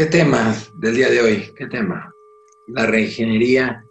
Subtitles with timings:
[0.00, 1.52] ¿Qué tema del día de hoy?
[1.54, 2.10] ¿Qué tema?
[2.68, 3.84] La reingeniería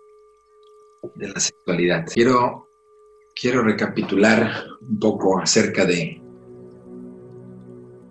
[1.14, 2.08] de la sexualidad.
[2.12, 2.68] Quiero,
[3.40, 6.20] quiero recapitular un poco acerca de,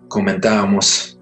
[0.07, 1.19] comentábamos,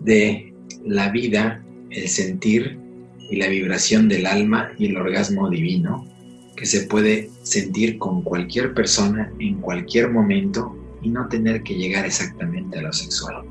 [0.00, 0.54] de
[0.86, 2.78] la vida, el sentir
[3.18, 6.08] y la vibración del alma y el orgasmo divino
[6.56, 12.06] que se puede sentir con cualquier persona en cualquier momento y no tener que llegar
[12.06, 13.44] exactamente a lo sexual.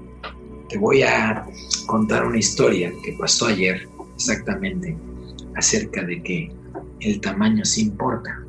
[0.71, 1.45] Te voy a
[1.85, 4.95] contar una historia que pasó ayer exactamente
[5.57, 6.49] acerca de que
[7.01, 8.41] el tamaño sí importa.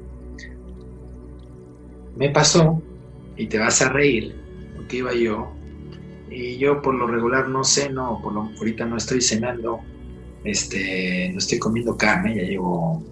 [2.16, 2.80] Me pasó,
[3.36, 4.36] y te vas a reír,
[4.76, 5.52] porque iba yo,
[6.30, 9.80] y yo por lo regular no ceno, por lo, ahorita no estoy cenando,
[10.44, 13.02] este, no estoy comiendo carne, ya llevo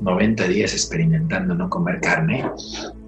[0.00, 2.50] 90 días experimentando no comer carne,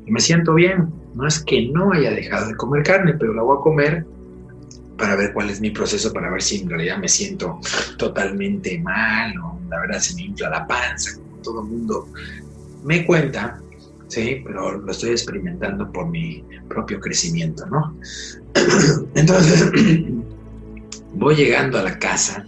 [0.06, 0.92] y me siento bien.
[1.16, 4.06] No es que no haya dejado de comer carne, pero la voy a comer
[4.96, 7.60] para ver cuál es mi proceso, para ver si en realidad me siento
[7.98, 12.08] totalmente mal o la verdad se me infla la panza, como todo el mundo
[12.84, 13.60] me cuenta,
[14.08, 17.96] sí, pero lo estoy experimentando por mi propio crecimiento, ¿no?
[19.14, 19.70] Entonces,
[21.14, 22.46] voy llegando a la casa,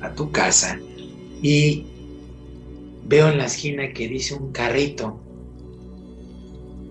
[0.00, 0.78] a tu casa,
[1.42, 1.86] y
[3.04, 5.20] veo en la esquina que dice un carrito,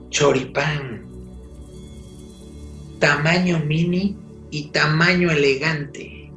[0.10, 1.04] choripán,
[3.00, 4.18] tamaño mini
[4.56, 6.32] y tamaño elegante.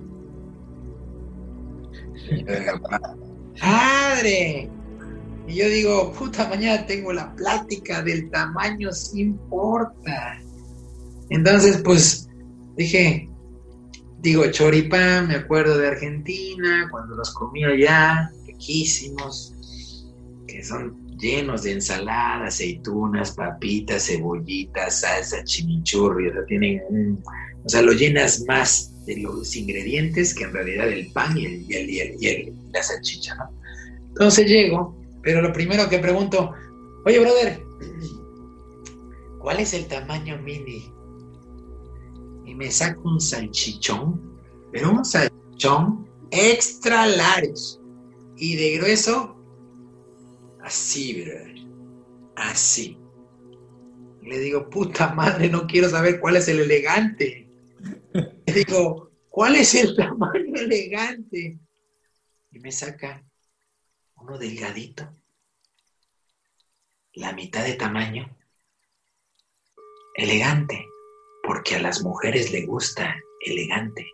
[3.60, 4.68] ¡Padre!
[5.46, 10.40] Y yo digo, puta, mañana tengo la plática del tamaño, sí importa.
[11.30, 12.28] Entonces, pues,
[12.76, 13.30] dije,
[14.20, 19.54] digo, choripán, me acuerdo de Argentina, cuando los comí allá, riquísimos,
[20.48, 27.22] que son llenos de ensalada, aceitunas, papitas, cebollitas, salsa, chimichurri, o sea, tienen un,
[27.68, 31.70] o sea, lo llenas más de los ingredientes que en realidad el pan y, el,
[31.70, 33.50] y, el, y, la salchicha, ¿no?
[34.08, 36.54] Entonces llego, pero lo primero que pregunto,
[37.04, 37.62] oye, brother,
[39.38, 40.90] ¿cuál es el tamaño mini?
[42.46, 44.40] Y me saco un salchichón,
[44.72, 47.78] pero un salchichón extra large
[48.38, 49.36] y de grueso
[50.64, 51.54] Así, brother.
[52.34, 52.96] Así.
[54.22, 57.47] Le digo, puta madre, no quiero saber cuál es el elegante.
[58.46, 61.58] Le digo, ¿cuál es el tamaño elegante?
[62.50, 63.24] Y me saca
[64.16, 65.08] uno delgadito,
[67.12, 68.36] la mitad de tamaño,
[70.14, 70.84] elegante,
[71.44, 74.06] porque a las mujeres le gusta elegante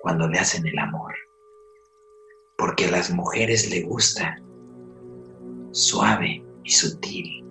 [0.00, 1.14] cuando le hacen el amor,
[2.56, 4.40] porque a las mujeres le gusta
[5.72, 7.44] suave y sutil,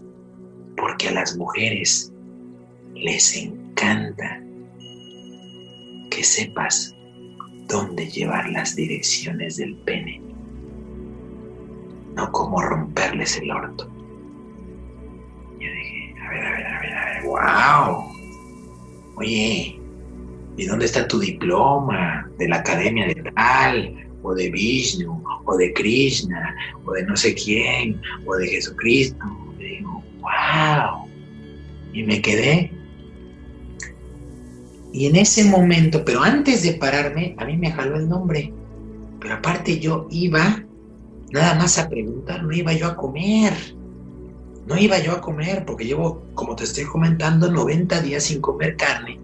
[0.77, 2.13] porque a las mujeres
[2.93, 4.41] les encanta
[6.13, 6.96] que sepas
[7.68, 10.22] dónde llevar las direcciones del pene,
[12.16, 13.90] no cómo romperles el orto.
[15.59, 18.03] Yo dije, a ver, a ver, a ver, a ver, wow.
[19.18, 19.79] Oye,
[20.57, 24.00] ¿y dónde está tu diploma de la academia de tal?
[24.24, 29.25] o de Vishnu, o de Krishna, o de no sé quién, o de Jesucristo.
[29.59, 31.07] Y digo, wow.
[31.91, 32.72] Y me quedé.
[34.93, 38.53] Y en ese momento, pero antes de pararme, a mí me jaló el nombre.
[39.19, 40.63] Pero aparte yo iba
[41.31, 43.53] nada más a preguntar, no iba yo a comer.
[44.67, 48.77] No iba yo a comer porque llevo, como te estoy comentando, 90 días sin comer
[48.77, 49.19] carne.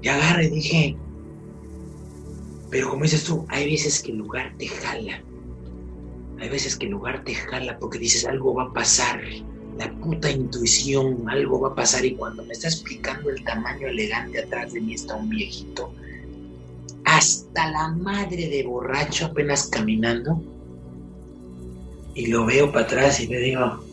[0.00, 0.96] Y agarré y dije,
[2.70, 5.20] pero como dices tú, hay veces que el lugar te jala.
[6.38, 9.20] Hay veces que el lugar te jala porque dices algo va a pasar.
[9.78, 12.04] La puta intuición, algo va a pasar.
[12.04, 15.92] Y cuando me está explicando el tamaño elegante atrás de mí está un viejito.
[17.04, 20.42] Hasta la madre de borracho apenas caminando.
[22.14, 23.84] Y lo veo para atrás y le digo,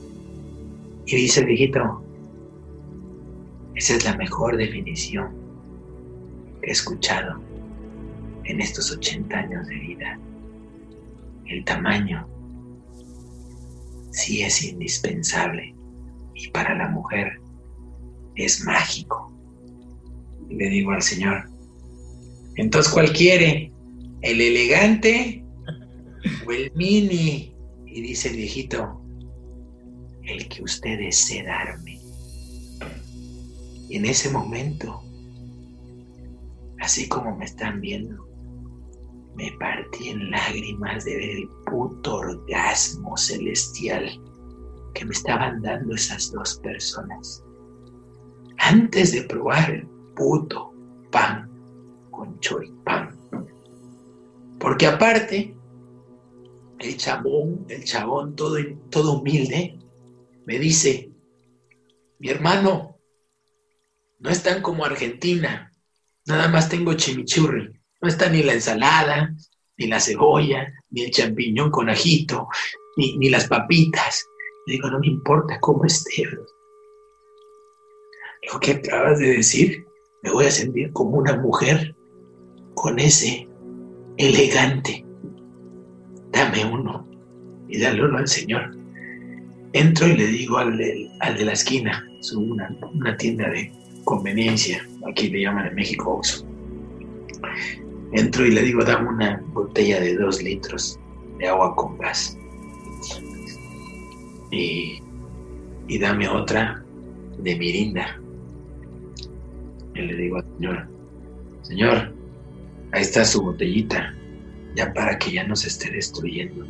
[1.07, 2.03] y dice el viejito,
[3.75, 5.31] esa es la mejor definición
[6.61, 7.41] que he escuchado
[8.43, 10.19] en estos 80 años de vida.
[11.47, 12.27] El tamaño
[14.11, 15.73] sí es indispensable
[16.35, 17.39] y para la mujer
[18.35, 19.31] es mágico.
[20.49, 21.49] Le digo al Señor,
[22.55, 23.71] entonces ¿cuál quiere?
[24.21, 25.43] ¿El elegante
[26.45, 27.55] o el mini?
[27.85, 29.01] Y dice el viejito,
[30.23, 31.99] el que usted desee darme.
[33.89, 35.03] En ese momento,
[36.79, 38.30] así como me están viendo,
[39.35, 44.09] me partí en lágrimas de ver el puto orgasmo celestial
[44.93, 47.43] que me estaban dando esas dos personas.
[48.57, 50.73] Antes de probar el puto
[51.11, 51.49] pan
[52.11, 53.17] con choripán.
[54.59, 55.55] Porque aparte,
[56.79, 58.57] el chabón, el chabón todo,
[58.89, 59.79] todo humilde,
[60.45, 61.11] me dice,
[62.19, 62.99] mi hermano,
[64.19, 65.71] no están como Argentina,
[66.27, 69.33] nada más tengo chimichurri, no está ni la ensalada,
[69.77, 72.47] ni la cebolla, ni el champiñón con ajito,
[72.97, 74.25] ni, ni las papitas.
[74.65, 76.23] Le digo, no me importa cómo esté.
[78.51, 79.85] Lo que acabas de decir,
[80.23, 81.95] me voy a sentir como una mujer
[82.73, 83.47] con ese
[84.17, 85.05] elegante.
[86.31, 87.07] Dame uno
[87.67, 88.75] y dale uno al Señor.
[89.73, 93.71] Entro y le digo al de, al de la esquina, es una, una, tienda de
[94.03, 96.45] conveniencia, aquí le llaman en México Oxxo.
[98.13, 100.99] Entro y le digo, dame una botella de dos litros
[101.37, 102.37] de agua con gas.
[104.51, 105.01] Y,
[105.99, 106.83] dame otra
[107.37, 108.19] de mirinda.
[109.95, 110.87] Y le digo al señor,
[111.61, 112.13] señor,
[112.91, 114.13] ahí está su botellita,
[114.75, 116.65] ya para que ya no se esté destruyendo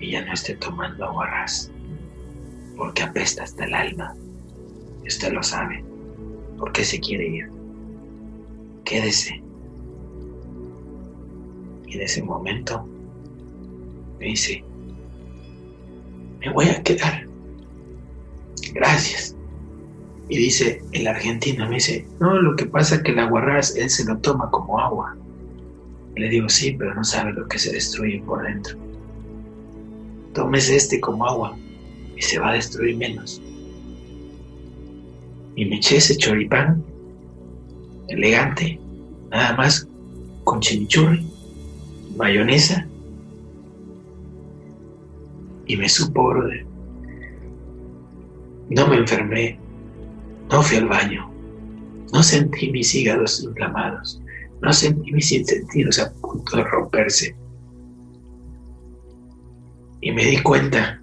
[0.00, 1.70] y ya no esté tomando aguarrás,
[2.76, 4.14] porque apesta hasta el alma.
[5.06, 5.84] Usted lo sabe.
[6.58, 7.50] ¿Por qué se quiere ir?
[8.84, 9.43] Quédese.
[11.94, 12.84] En ese momento
[14.18, 14.64] me dice,
[16.40, 17.28] me voy a quedar.
[18.72, 19.36] Gracias.
[20.28, 23.88] Y dice el argentino, me dice, no, lo que pasa es que el aguarrás él
[23.88, 25.16] se lo toma como agua.
[26.16, 28.76] Le digo, sí, pero no sabe lo que se destruye por dentro.
[30.32, 31.56] Tómese este como agua
[32.16, 33.40] y se va a destruir menos.
[35.54, 36.82] Y me eché ese choripán
[38.08, 38.80] elegante,
[39.30, 39.88] nada más
[40.42, 41.33] con chimichurri,
[42.16, 42.86] mayonesa
[45.66, 46.66] y me supo, brother.
[48.70, 49.58] No me enfermé,
[50.50, 51.30] no fui al baño,
[52.12, 54.20] no sentí mis hígados inflamados,
[54.62, 57.36] no sentí mis sentidos a punto de romperse.
[60.00, 61.00] Y me di cuenta,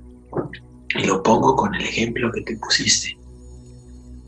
[0.96, 3.18] y lo pongo con el ejemplo que te pusiste,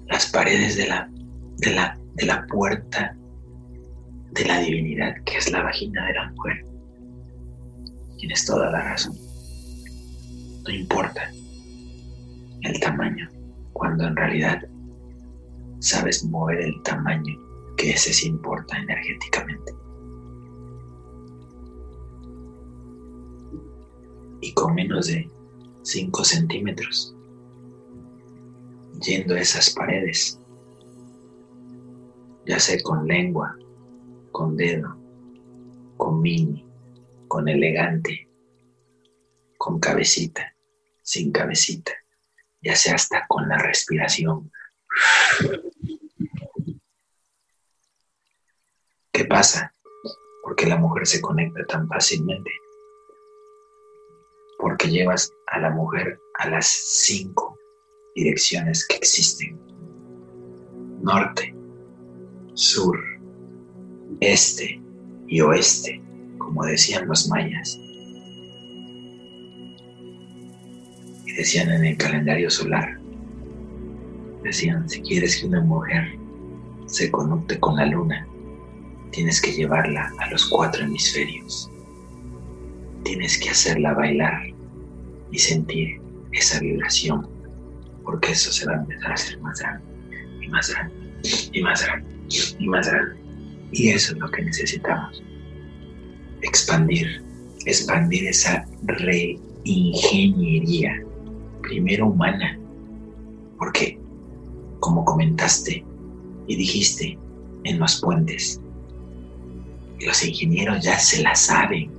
[0.08, 1.10] las paredes de la,
[1.58, 3.16] de la, de la puerta
[4.32, 6.73] de la divinidad que es la vagina de la mujer.
[8.24, 9.18] Tienes toda la razón.
[10.66, 11.30] No importa
[12.62, 13.30] el tamaño,
[13.74, 14.62] cuando en realidad
[15.80, 17.38] sabes mover el tamaño
[17.76, 19.74] que ese sí importa energéticamente.
[24.40, 25.30] Y con menos de
[25.82, 27.14] 5 centímetros,
[29.02, 30.40] yendo a esas paredes,
[32.48, 33.54] ya sea con lengua,
[34.32, 34.96] con dedo,
[35.98, 36.66] con mini,
[37.34, 38.30] con elegante,
[39.58, 40.56] con cabecita,
[41.02, 41.92] sin cabecita,
[42.62, 44.52] ya sea hasta con la respiración.
[49.12, 49.74] ¿Qué pasa?
[50.44, 52.52] Porque la mujer se conecta tan fácilmente.
[54.60, 57.58] Porque llevas a la mujer a las cinco
[58.14, 59.60] direcciones que existen.
[61.02, 61.56] Norte,
[62.54, 62.96] sur,
[64.20, 64.80] este
[65.26, 66.00] y oeste,
[66.44, 67.80] como decían los mayas.
[71.26, 73.00] Y decían en el calendario solar,
[74.44, 76.18] decían, si quieres que una mujer
[76.86, 78.28] se conecte con la luna,
[79.12, 81.70] tienes que llevarla a los cuatro hemisferios.
[83.04, 84.54] Tienes que hacerla bailar
[85.32, 86.02] y sentir
[86.34, 87.28] esa vibración,
[88.04, 89.86] porque eso se va a empezar a hacer más grande
[90.42, 90.94] y más grande
[91.52, 92.10] y más grande
[92.60, 93.16] y más grande.
[93.72, 95.24] Y eso es lo que necesitamos.
[96.44, 97.24] Expandir,
[97.66, 101.04] expandir esa reingeniería,
[101.62, 102.60] primero humana,
[103.58, 104.00] porque
[104.80, 105.86] como comentaste
[106.48, 107.18] y dijiste
[107.64, 108.60] en los puentes,
[110.00, 111.90] los ingenieros ya se la saben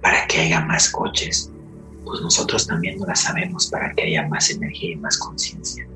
[0.00, 1.50] para que haya más coches,
[2.04, 5.86] pues nosotros también no la sabemos para que haya más energía y más conciencia.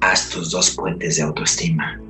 [0.00, 2.00] Haz tus dos puentes de autoestima.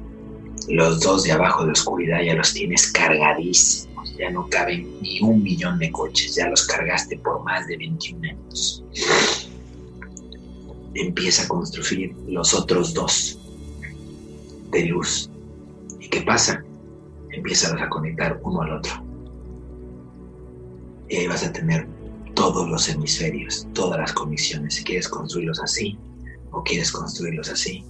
[0.68, 4.16] Los dos de abajo de oscuridad ya los tienes cargadísimos.
[4.16, 6.34] Ya no caben ni un millón de coches.
[6.34, 8.84] Ya los cargaste por más de 21 años.
[10.94, 13.38] Empieza a construir los otros dos
[14.70, 15.30] de luz.
[16.00, 16.62] ¿Y qué pasa?
[17.38, 18.92] empiezas a conectar uno al otro.
[21.08, 21.88] Y ahí vas a tener
[22.34, 24.74] todos los hemisferios, todas las conexiones.
[24.74, 25.98] Si quieres construirlos así,
[26.50, 27.84] o quieres construirlos así,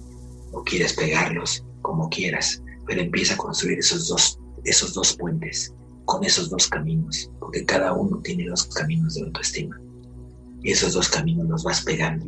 [0.51, 5.71] o quieres pegarlos como quieras, pero empieza a construir esos dos, esos dos puentes
[6.05, 9.79] con esos dos caminos, porque cada uno tiene dos caminos de autoestima.
[10.63, 12.25] Y esos dos caminos los vas pegando.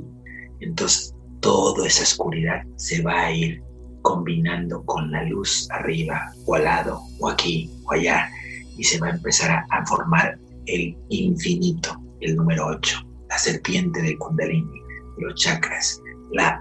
[0.59, 3.63] Entonces, toda esa oscuridad se va a ir
[4.03, 8.29] combinando con la luz arriba o al lado o aquí o allá
[8.77, 10.37] y se va a empezar a, formar
[10.67, 12.99] el infinito, el número 8,
[13.29, 14.79] la serpiente del kundalini,
[15.17, 15.99] los chakras,
[16.33, 16.59] la,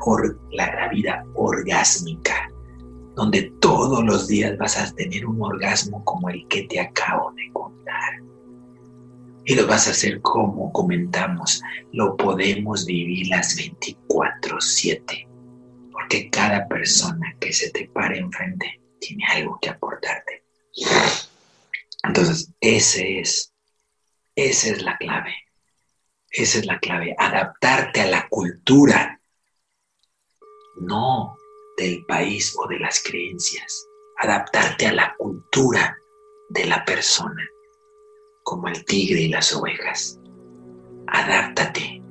[0.53, 2.51] la vida orgásmica,
[3.15, 7.51] donde todos los días vas a tener un orgasmo como el que te acabo de
[7.53, 8.21] contar.
[9.45, 11.63] Y lo vas a hacer como comentamos,
[11.93, 15.27] lo podemos vivir las 24/7
[15.91, 20.45] porque cada persona que se te pare enfrente tiene algo que aportarte.
[22.03, 23.53] Entonces, ese es,
[24.35, 25.35] esa es la clave.
[26.31, 29.21] Esa es la clave, adaptarte a la cultura,
[30.81, 31.40] no
[31.81, 35.97] del país o de las creencias, adaptarte a la cultura
[36.51, 37.43] de la persona,
[38.43, 40.21] como el tigre y las ovejas.
[41.07, 42.03] Adáptate,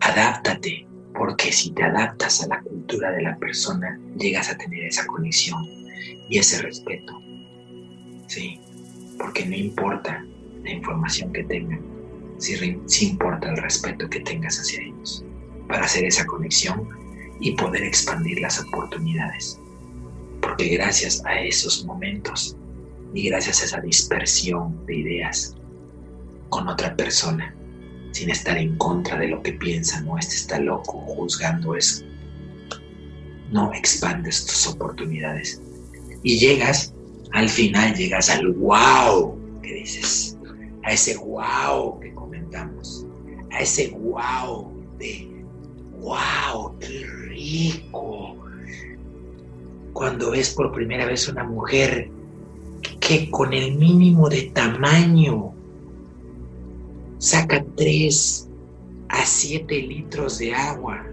[0.00, 5.06] adáptate porque si te adaptas a la cultura de la persona, llegas a tener esa
[5.06, 5.60] conexión
[6.30, 7.12] y ese respeto.
[8.28, 8.60] Sí,
[9.18, 10.24] porque no importa
[10.62, 11.82] la información que tengan,
[12.38, 15.24] si, importa el respeto que tengas hacia ellos,
[15.68, 17.03] para hacer esa conexión
[17.40, 19.58] y poder expandir las oportunidades.
[20.40, 22.56] Porque gracias a esos momentos
[23.14, 25.54] y gracias a esa dispersión de ideas
[26.48, 27.54] con otra persona,
[28.12, 32.04] sin estar en contra de lo que piensa, no, este está loco, juzgando eso.
[33.50, 35.60] No expandes tus oportunidades.
[36.22, 36.94] Y llegas,
[37.32, 40.38] al final llegas al wow que dices,
[40.84, 43.06] a ese wow que comentamos,
[43.50, 45.34] a ese wow de
[45.98, 47.04] wow, qué
[49.92, 52.10] Cuando ves por primera vez una mujer
[53.00, 55.54] que con el mínimo de tamaño
[57.18, 58.48] saca 3
[59.08, 61.06] a 7 litros de agua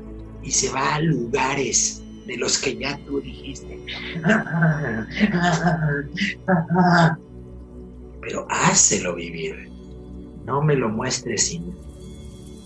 [0.43, 3.79] y se va a lugares de los que ya tú dijiste.
[8.21, 9.69] Pero hácelo vivir.
[10.45, 11.73] No me lo muestres sin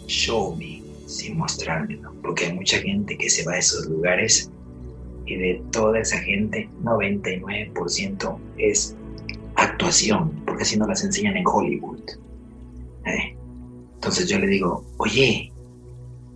[0.08, 0.75] show me,
[1.06, 2.14] sin mostrármelo.
[2.22, 4.52] Porque hay mucha gente que se va a esos lugares
[5.26, 8.96] y de toda esa gente, 99% es
[9.56, 12.02] actuación, porque si no las enseñan en Hollywood.
[13.06, 13.36] ¿Eh?
[13.96, 15.52] Entonces yo le digo, oye,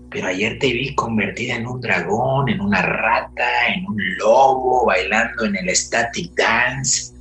[0.10, 5.46] pero ayer te vi convertida en un dragón, en una rata, en un lobo, bailando
[5.46, 7.14] en el static dance.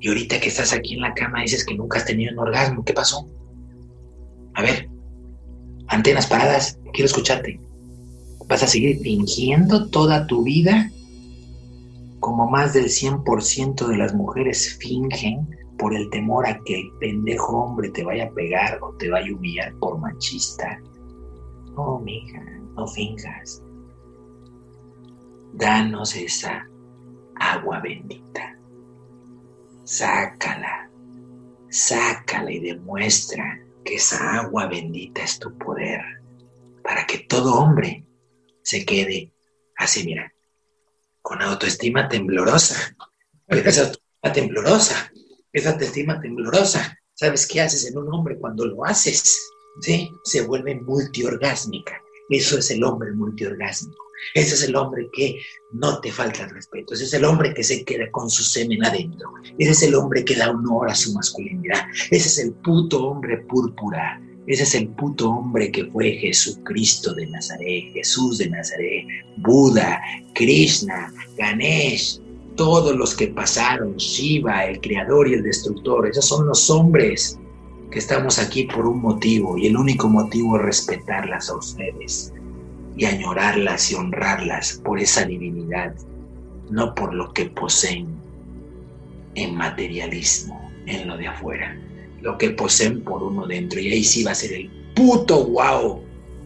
[0.00, 2.84] Y ahorita que estás aquí en la cama dices que nunca has tenido un orgasmo.
[2.84, 3.28] ¿Qué pasó?
[4.54, 4.88] A ver,
[5.98, 7.60] antenas paradas, quiero escucharte.
[8.46, 10.90] ¿Vas a seguir fingiendo toda tu vida?
[12.20, 17.64] Como más del 100% de las mujeres fingen por el temor a que el pendejo
[17.64, 20.80] hombre te vaya a pegar o te vaya a humillar por machista.
[21.74, 22.44] No, mija,
[22.76, 23.60] no finjas.
[25.54, 26.64] Danos esa
[27.40, 28.56] agua bendita.
[29.82, 30.88] Sácala,
[31.68, 36.00] sácala y demuestra que esa agua bendita es tu poder
[36.82, 38.04] para que todo hombre
[38.62, 39.32] se quede
[39.76, 40.30] así, mira,
[41.22, 42.94] con autoestima temblorosa.
[43.46, 45.10] Esa autoestima temblorosa
[45.52, 46.98] esa autoestima temblorosa.
[47.14, 49.50] ¿Sabes qué haces en un hombre cuando lo haces?
[49.80, 50.10] ¿Sí?
[50.24, 52.00] Se vuelve multiorgásmica.
[52.28, 54.04] Eso es el hombre multiorgásmico.
[54.34, 55.40] Ese es el hombre que
[55.72, 56.94] no te falta el respeto.
[56.94, 59.30] Ese es el hombre que se queda con su semen adentro.
[59.58, 61.86] Ese es el hombre que da honor a su masculinidad.
[62.10, 64.20] Ese es el puto hombre púrpura.
[64.46, 69.04] Ese es el puto hombre que fue Jesucristo de Nazaret, Jesús de Nazaret,
[69.36, 70.00] Buda,
[70.34, 72.18] Krishna, Ganesh,
[72.56, 77.38] todos los que pasaron, Shiva, el creador y el destructor, esos son los hombres
[77.90, 82.32] que estamos aquí por un motivo y el único motivo es respetarlas a ustedes
[82.98, 85.94] y añorarlas y honrarlas por esa divinidad,
[86.70, 88.08] no por lo que poseen
[89.34, 91.74] en materialismo, en lo de afuera,
[92.20, 96.02] lo que poseen por uno dentro y ahí sí va a ser el puto wow,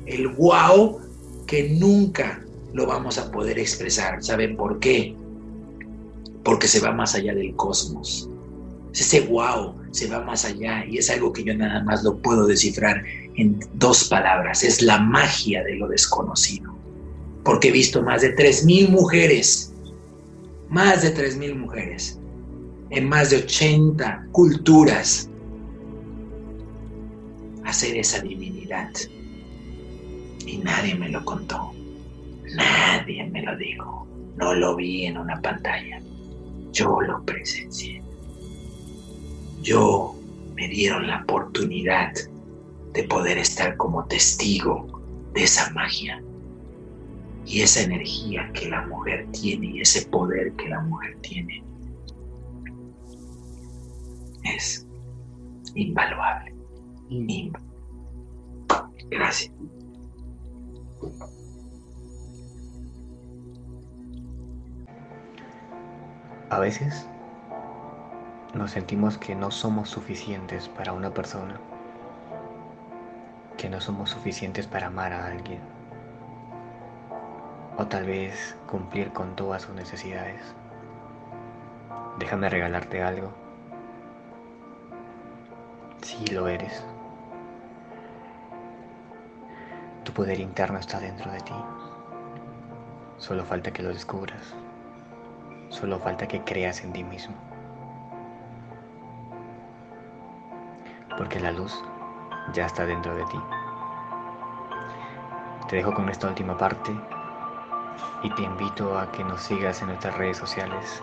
[0.07, 1.01] el wow
[1.47, 2.41] que nunca
[2.73, 4.23] lo vamos a poder expresar.
[4.23, 5.17] ¿Saben por qué?
[6.45, 8.29] porque se va más allá del cosmos.
[8.93, 12.47] Ese wow se va más allá y es algo que yo nada más lo puedo
[12.47, 13.03] descifrar
[13.37, 14.63] en dos palabras.
[14.63, 16.73] Es la magia de lo desconocido.
[17.45, 19.73] Porque he visto más de 3.000 mujeres,
[20.69, 22.19] más de 3.000 mujeres,
[22.91, 25.29] en más de 80 culturas,
[27.65, 28.91] hacer esa divinidad.
[30.47, 31.73] Y nadie me lo contó.
[32.55, 34.07] Nadie me lo dijo.
[34.37, 36.01] No lo vi en una pantalla.
[36.73, 38.03] Yo lo presencié.
[39.63, 40.17] Yo
[40.55, 42.13] me dieron la oportunidad
[42.93, 45.03] de poder estar como testigo
[45.35, 46.23] de esa magia.
[47.45, 51.65] y esa energía que la mujer tiene y ese poder que la mujer tiene
[54.45, 54.87] es
[55.75, 56.55] invaluable.
[59.11, 59.53] Gracias.
[66.51, 67.09] A veces
[68.55, 71.59] nos sentimos que no somos suficientes para una persona,
[73.57, 75.61] que no somos suficientes para amar a alguien,
[77.77, 80.55] o tal vez cumplir con todas sus necesidades.
[82.19, 83.33] Déjame regalarte algo.
[86.03, 86.85] Si lo eres.
[90.05, 91.55] Tu poder interno está dentro de ti.
[93.19, 94.55] Solo falta que lo descubras.
[95.71, 97.35] Solo falta que creas en ti mismo.
[101.17, 101.83] Porque la luz
[102.53, 103.41] ya está dentro de ti.
[105.69, 106.93] Te dejo con esta última parte
[108.23, 111.03] y te invito a que nos sigas en nuestras redes sociales,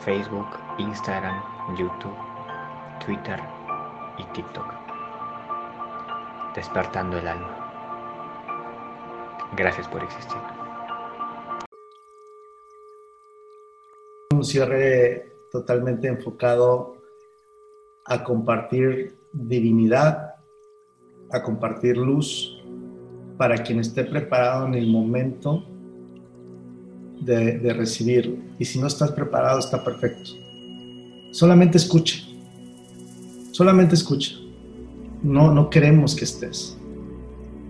[0.00, 0.46] Facebook,
[0.78, 1.42] Instagram,
[1.76, 2.16] YouTube,
[3.04, 3.40] Twitter
[4.18, 4.66] y TikTok.
[6.54, 7.56] Despertando el alma.
[9.56, 10.38] Gracias por existir.
[14.32, 16.96] Un cierre totalmente enfocado
[18.04, 20.29] a compartir divinidad,
[21.32, 22.56] a compartir luz
[23.36, 25.64] para quien esté preparado en el momento
[27.20, 28.36] de, recibirlo.
[28.58, 30.30] Y si no estás preparado, está perfecto.
[31.32, 32.22] Solamente escucha.
[33.52, 34.34] Solamente escucha.
[35.22, 36.76] No, no queremos que estés.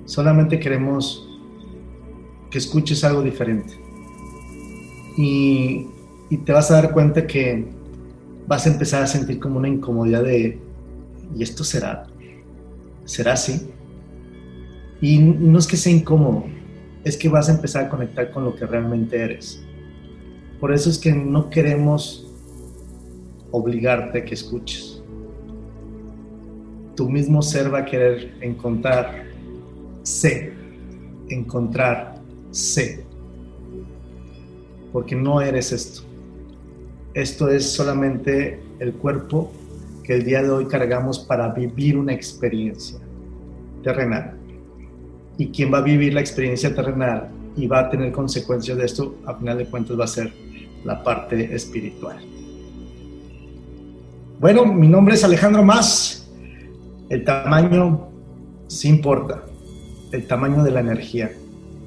[0.07, 1.27] Solamente queremos
[2.51, 3.75] que escuches algo diferente.
[5.17, 5.87] Y,
[6.31, 7.67] y te vas a dar cuenta que
[8.47, 10.59] vas a empezar a sentir como una incomodidad de,
[11.37, 12.10] ¿y esto será?
[13.11, 13.69] ¿Será así?
[15.01, 16.45] Y no es que sea incómodo,
[17.03, 19.61] es que vas a empezar a conectar con lo que realmente eres.
[20.61, 22.31] Por eso es que no queremos
[23.51, 25.03] obligarte a que escuches.
[26.95, 29.25] Tu mismo ser va a querer encontrar,
[30.05, 30.53] sé,
[31.31, 33.05] encontrar, sé.
[34.93, 36.03] Porque no eres esto.
[37.15, 39.51] Esto es solamente el cuerpo
[40.03, 42.99] que el día de hoy cargamos para vivir una experiencia
[43.83, 44.37] terrenal
[45.39, 49.17] y quien va a vivir la experiencia terrenal y va a tener consecuencias de esto,
[49.27, 50.33] a final de cuentas va a ser
[50.85, 52.19] la parte espiritual.
[54.39, 56.31] Bueno, mi nombre es Alejandro Más.
[57.09, 58.09] El tamaño
[58.69, 59.43] sí importa.
[60.13, 61.31] El tamaño de la energía,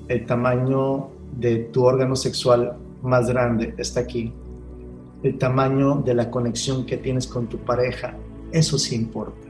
[0.08, 4.34] el tamaño de tu órgano sexual más grande está aquí
[5.24, 8.18] el tamaño de la conexión que tienes con tu pareja,
[8.52, 9.48] eso sí importa.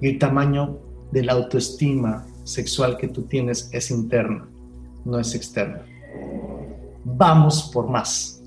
[0.00, 0.78] Y el tamaño
[1.12, 4.48] de la autoestima sexual que tú tienes es interna,
[5.04, 5.84] no es externa.
[7.04, 8.42] Vamos por más.